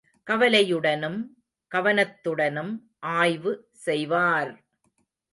கவலையுடனும் 0.27 1.17
கவனத்துடனும் 1.71 2.71
ஆய்வு 2.99 3.51
செய்வார்! 3.75 4.51